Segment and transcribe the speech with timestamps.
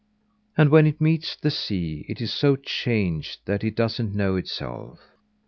[0.57, 4.99] And when it meets the sea, it is so changed that it doesn't know itself.